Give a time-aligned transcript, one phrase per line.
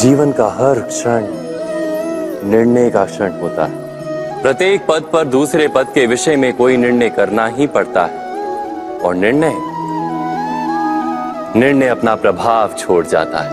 [0.00, 1.26] जीवन का हर क्षण
[2.50, 3.72] निर्णय का क्षण होता है।
[4.42, 8.18] प्रत्येक पद पर दूसरे पद के विषय में कोई निर्णय करना ही पड़ता है।
[9.00, 9.54] और निर्णय
[11.60, 13.50] निर्णय अपना प्रभाव छोड़ जाता है।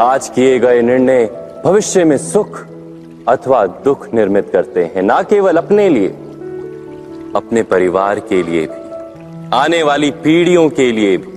[0.00, 1.30] आज किए गए निर्णय
[1.64, 2.66] भविष्य में सुख
[3.28, 6.08] अथवा दुख निर्मित करते हैं, ना केवल अपने लिए,
[7.36, 8.90] अपने परिवार के लिए भी,
[9.54, 11.29] आने वाली पीढ़ियों के लिए भी।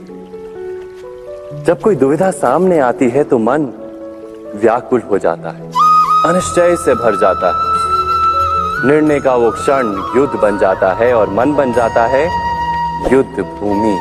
[1.65, 3.65] जब कोई दुविधा सामने आती है तो मन
[4.55, 5.67] व्याकुल हो जाता है।
[6.25, 11.53] अनिश्चय से भर जाता है। निर्णय का वो क्षण युद्ध बन जाता है और मन
[11.53, 12.23] बन जाता है
[13.13, 13.93] युद्ध भूमि।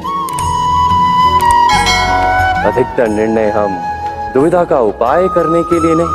[2.66, 3.78] अधिकतर निर्णय हम
[4.34, 6.06] दुविधा का उपाय करने के लिए नहीं,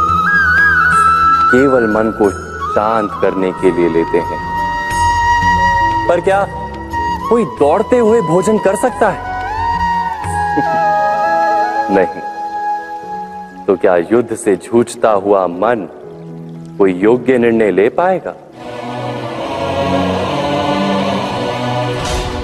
[1.51, 2.29] केवल मन को
[2.73, 4.41] शांत करने के लिए लेते हैं।
[6.09, 6.45] पर क्या
[7.29, 9.26] कोई दौड़ते हुए भोजन कर सकता है?
[11.91, 15.87] नहीं। तो क्या युद्ध से जूझता हुआ मन
[16.77, 18.35] कोई योग्य निर्णय ले पाएगा?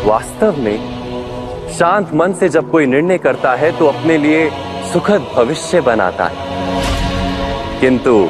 [0.06, 0.94] वास्तव में,
[1.70, 4.50] शांत मन से जब कोई निर्णय करता है तो अपने लिए
[4.94, 6.38] सुखद भविष्य बनाता है।
[7.82, 8.30] किंतु,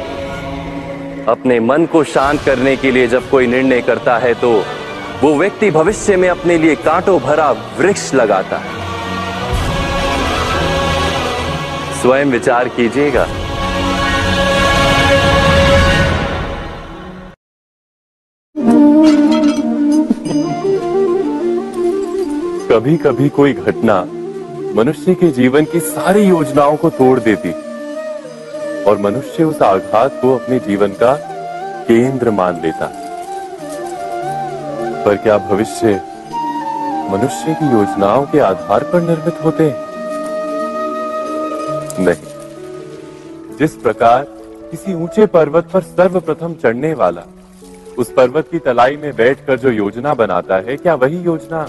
[1.28, 4.62] अपने मन को शांत करने के लिए जब कोई निर्णय करता है तो
[5.22, 8.83] वो व्यक्ति भविष्य में अपने लिए कांटों भरा वृक्ष लगाता है।
[12.04, 13.24] स्वयं विचार कीजिएगा।
[22.70, 24.00] कभी कभी कोई घटना
[24.74, 27.52] मनुष्य के जीवन की सारी योजनाओं को तोड़ देती
[28.84, 31.14] और मनुष्य उस आघात को अपने जीवन का
[31.88, 32.90] केंद्र मान लेता।
[35.04, 35.94] पर क्या भविष्य
[37.12, 39.83] मनुष्य की योजनाओं के आधार पर निर्मित होते हैं?
[41.98, 44.22] नहीं। जिस प्रकार
[44.70, 47.22] किसी ऊँचे पर्वत पर सर्वप्रथम चढ़ने वाला
[47.98, 51.66] उस पर्वत की तलाई में बैठकर जो योजना बनाता है, क्या वही योजना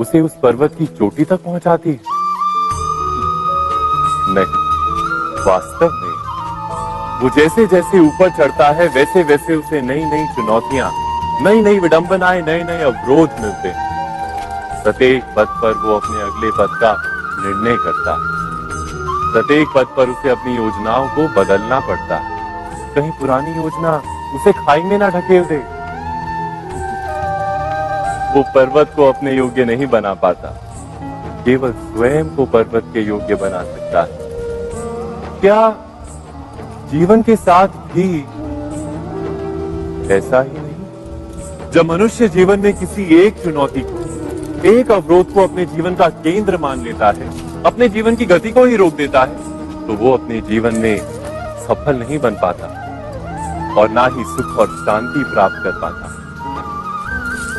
[0.00, 2.00] उसे उस पर्वत की चोटी तक पहुंचाती है?
[4.28, 6.14] नहीं, वास्तव में
[7.22, 10.90] वो जैसे जैसे ऊपर चढ़ता है वैसे वैसे उसे नई नई चुनौतियाँ
[11.42, 16.78] नई नई विडंबनाएँ नए नए अवरोध मिलते हैं। प्रत्येक पद पर वो अपने अगले पद
[16.80, 16.92] का
[17.40, 18.35] निर्णय करता है।
[19.36, 22.40] प्रत्येक पद पर उसे अपनी योजनाओं को बदलना पड़ता है।
[22.94, 24.02] कहीं, पुरानी योजना
[24.34, 25.56] उसे खाई में ना ढकेल दे।
[28.32, 30.48] वो पर्वत को अपने योग्य नहीं बना पाता।
[31.44, 34.08] केवल स्वयं को पर्वत के योग्य बना सकता है।
[35.40, 35.76] क्या
[36.90, 38.20] जीवन के साथ भी
[40.14, 41.70] ऐसा ही नहीं?
[41.70, 46.56] जब मनुष्य जीवन में किसी एक चुनौती को, एक अवरोध को अपने जीवन का केंद्र
[46.56, 49.56] मान लेता है अपने जीवन की गति को ही रोक देता है
[49.86, 50.98] तो वो अपने जीवन में
[51.66, 52.66] सफल नहीं बन पाता
[53.80, 56.06] और ना ही सुख और शांति प्राप्त कर पाता।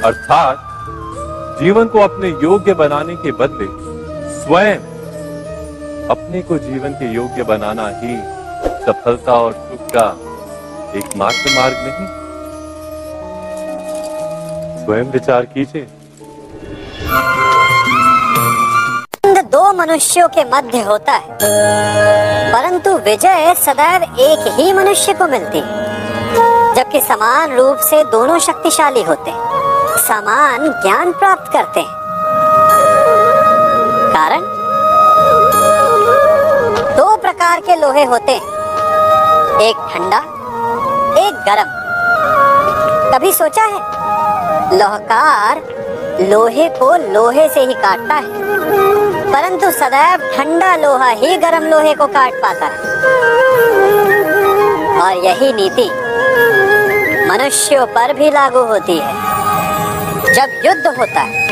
[0.07, 0.57] अर्थात,
[1.63, 3.87] जीवन को अपने योग्य बनाने के बदले
[4.43, 4.75] स्वयं
[6.07, 8.17] अपने को जीवन के योग्य बनाना ही
[8.85, 10.17] सफलता और सुख का
[10.99, 12.07] एकमात्र मार्ग नहीं।
[14.85, 15.87] स्वयं विचार कीजिए।
[19.77, 21.37] मनुष्यों के मध्य होता है।
[22.53, 25.61] परंतु विजय सदैव एक ही मनुष्य को मिलती
[26.75, 29.31] जबकि समान रूप से दोनों शक्तिशाली होते
[30.07, 31.89] समान ज्ञान प्राप्त करते हैं।
[34.13, 34.41] कारण?
[36.97, 38.47] दो प्रकार के लोहे होते हैं,
[39.59, 40.17] एक ठंडा,
[41.19, 41.77] एक गरम।
[43.13, 43.79] कभी सोचा है?
[44.77, 45.61] लोहकार
[46.21, 48.86] लोहे को लोहे से ही काटता है।
[49.27, 52.77] परंतु सदैव ठंडा लोहा ही गर्म लोहे को काट पाता है।
[54.97, 55.89] और यही नीति
[57.27, 61.45] मनुष्यों पर भी लागू होती है। जब युद्ध होता है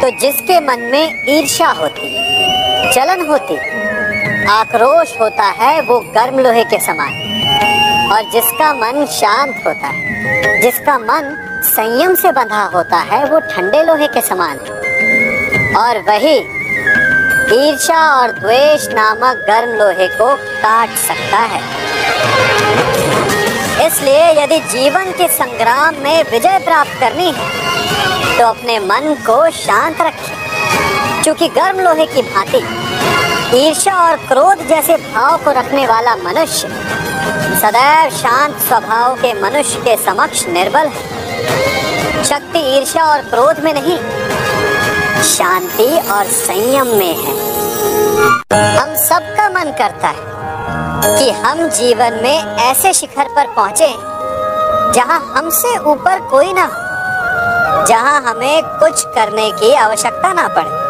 [0.00, 2.08] तो जिसके मन में ईर्ष्या होती
[2.94, 3.56] जलन होती
[4.50, 7.12] आक्रोश होता है, वो गर्म लोहे के समान।
[8.12, 11.36] और जिसका मन शांत होता है, जिसका मन
[11.66, 16.38] संयम से बंधा होता है, वो ठंडे लोहे के समान है। और वही
[17.54, 21.60] ईर्षा और द्वेष नामक गर्म लोहे को काट सकता है।
[23.86, 30.00] इसलिए यदि जीवन के संग्राम में विजय प्राप्त करनी है तो अपने मन को शांत
[30.00, 32.62] रखें। क्योंकि गर्म लोहे की भांति
[33.56, 36.68] ईर्षा और क्रोध जैसे भाव को रखने वाला मनुष्य
[37.60, 43.98] सदैव शांत स्वभाव के मनुष्य के समक्ष निर्बल है। शक्ति ईर्षा और क्रोध में नहीं,
[45.24, 47.41] शांति और संयम में है।
[48.02, 53.88] हम सबका मन करता है कि हम जीवन में ऐसे शिखर पर पहुँचे
[54.92, 60.80] जहाँ हमसे ऊपर कोई ना हो, जहाँ हमें कुछ करने की आवश्यकता ना पड़े।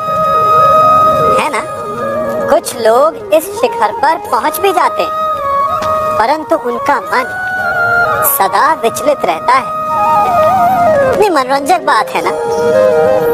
[1.43, 1.63] है ना?
[2.51, 7.39] कुछ लोग इस शिखर पर पहुँच भी जाते हैं, परंतु उनका मन
[8.29, 10.62] सदा विचलित रहता है।
[11.33, 12.31] मनोरंजक बात है ना?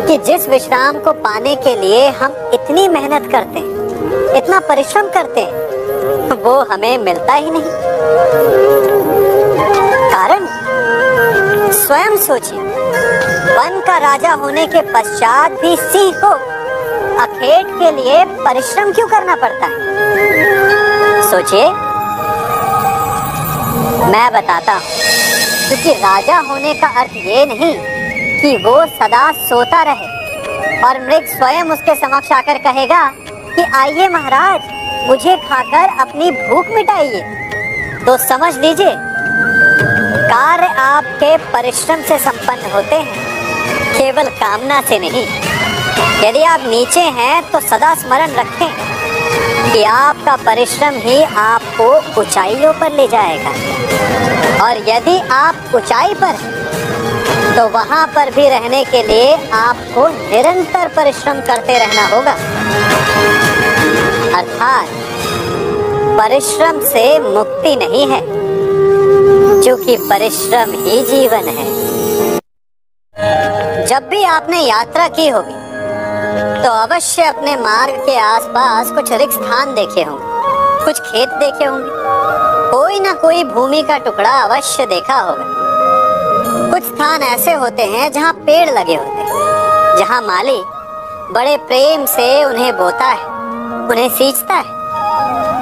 [0.06, 5.40] कि जिस विश्राम को पाने के लिए हम इतनी मेहनत करते हैं, इतना परिश्रम करते
[5.40, 5.68] हैं,
[6.42, 7.62] वो हमें मिलता ही नहीं।
[10.10, 10.46] कारण?
[11.72, 12.58] स्वयं सोचिए,
[13.54, 16.30] वन का राजा होने के पश्चात भी सिंह को
[17.22, 19.78] अखेट के लिए परिश्रम क्यों करना पड़ता है?
[21.30, 21.68] सोचिए।
[24.06, 24.82] मैं बताता हूँ।
[25.68, 27.74] क्योंकि राजा होने का अर्थ ये नहीं
[28.40, 33.04] कि वो सदा सोता रहे। और मृग स्वयं उसके समक्ष आकर कहेगा
[33.54, 34.60] कि, आइए महाराज,
[35.08, 37.20] मुझे खाकर अपनी भूख मिटाइए।
[38.06, 38.92] तो समझ लीजिए,
[40.30, 45.26] कार्य आपके परिश्रम से संपन्न होते हैं, केवल कामना से नहीं।
[46.24, 48.87] यदि आप नीचे हैं तो सदा स्मरण रखें।
[49.72, 51.88] कि आपका परिश्रम ही आपको
[52.20, 53.50] ऊंचाइयों पर ले जाएगा।
[54.64, 56.56] और यदि आप ऊंचाई पर
[57.56, 62.32] तो वहाँ पर भी रहने के लिए आपको निरंतर परिश्रम करते रहना होगा।
[64.38, 64.88] अर्थात
[66.18, 68.20] परिश्रम से मुक्ति नहीं है,
[69.62, 71.66] क्योंकि परिश्रम ही जीवन है।
[73.86, 75.54] जब भी आपने यात्रा की होगी
[76.58, 82.70] तो अवश्य अपने मार्ग के आसपास कुछ रिक्त स्थान देखे होंगे कुछ खेत देखे होंगे।
[82.70, 88.32] कोई ना कोई भूमि का टुकड़ा अवश्य देखा होगा। कुछ स्थान ऐसे होते हैं जहाँ
[88.46, 90.60] पेड़ लगे होते हैं, जहाँ माली
[91.34, 93.24] बड़े प्रेम से उन्हें बोता है,
[93.88, 94.76] उन्हें सींचता है।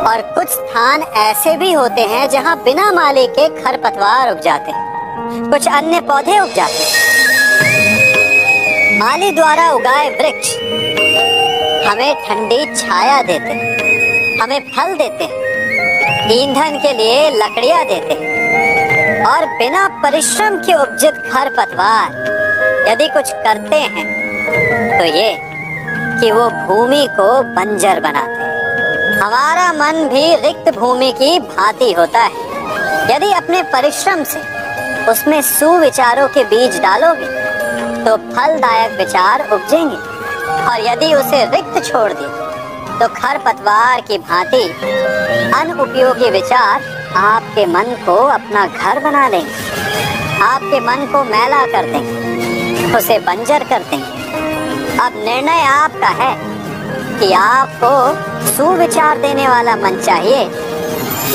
[0.06, 5.50] और कुछ स्थान ऐसे भी होते हैं जहाँ बिना माली के खरपतवार उग जाते हैं,
[5.50, 7.15] कुछ अन्य पौधे उग जाते हैं।
[8.98, 10.50] माली द्वारा उगाए वृक्ष।
[11.86, 13.54] हमें ठंडी छाया देते
[14.40, 15.24] हमें फल देते
[16.34, 18.14] ईंधन के लिए लकड़ियाँ देते
[19.24, 24.06] और बिना परिश्रम के उपजित खर पतवार यदि कुछ करते हैं
[24.98, 25.30] तो ये
[26.20, 28.44] कि वो भूमि को बंजर बनाते
[29.20, 32.44] हमारा मन भी रिक्त भूमि की भांति होता है।
[33.10, 34.40] यदि अपने परिश्रम से
[35.10, 37.34] उसमें सुविचारों के बीज डालोगे
[38.06, 39.96] तो फलदायक विचार उपजेंगे।
[40.66, 42.28] और यदि उसे रिक्त छोड़ दिए
[42.98, 44.62] तो खरपतवार की भांति
[45.54, 46.82] अनुपयोगी विचार
[47.18, 49.74] आपके मन को अपना घर बना लेंगे
[50.44, 56.34] आपके मन को मैला कर देंगे, उसे बंजर कर देंगे। अब निर्णय आपका है
[57.18, 57.92] कि आपको
[58.48, 60.42] सुविचार देने वाला मन चाहिए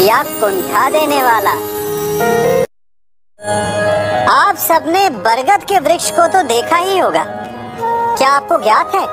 [0.07, 1.53] या कुंठा देने वाला।
[4.61, 7.23] सबने बरगद के वृक्ष को तो देखा ही होगा।
[8.17, 9.05] क्या आपको ज्ञात है?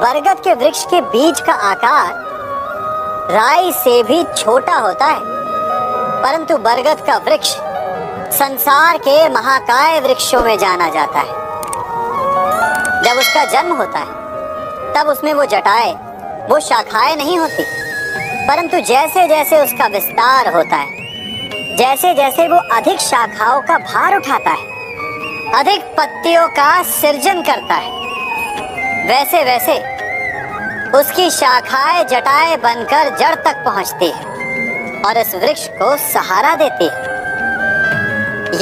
[0.00, 2.10] बरगद के वृक्ष के बीज का आकार
[3.32, 5.20] राई से भी छोटा होता है।
[6.22, 7.54] परंतु बरगद का वृक्ष
[8.38, 11.40] संसार के महाकाय वृक्षों में जाना जाता है।
[13.02, 15.92] जब उसका जन्म होता है, तब उसमें वो जटाए,
[16.48, 17.64] वो शाखाएँ नहीं होती,
[18.48, 21.01] परंतु जैसे जैसे उसका विस्तार होता है
[21.82, 24.66] जैसे जैसे वो अधिक शाखाओं का भार उठाता है,
[25.52, 27.90] अधिक पत्तियों का सृजन करता है
[29.08, 29.74] वैसे वैसे
[30.98, 37.00] उसकी शाखाएँ, जटाएँ बनकर जड़ तक पहुँचती है और इस वृक्ष को सहारा देती है।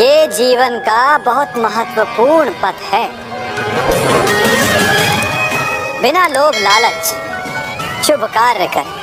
[0.00, 3.06] ये जीवन का बहुत महत्वपूर्ण पथ है।
[6.02, 7.14] बिना लोभ लालच,
[8.06, 8.98] शुभ कार्य करें,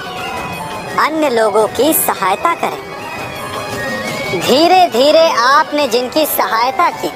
[1.05, 2.86] अन्य लोगों की सहायता करें।
[4.27, 7.07] धीरे धीरे आपने जिनकी सहायता की,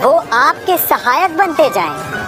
[0.00, 2.18] वो आपके सहायक बनते जाएँगे।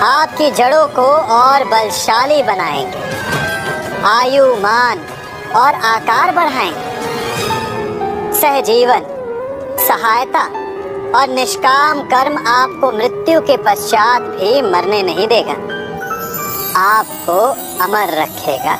[0.00, 2.98] आपकी जड़ों को और बलशाली बनाएँगे।
[4.06, 4.98] आयु, मान
[5.56, 6.90] और आकार बढ़ाएँगे।
[8.40, 9.02] सहजीवन,
[9.88, 10.44] सहायता
[11.18, 15.52] और निष्काम कर्म आपको मृत्यु के पश्चात भी मरने नहीं देगा।
[16.80, 17.40] आपको
[17.84, 18.78] अमर रखेगा।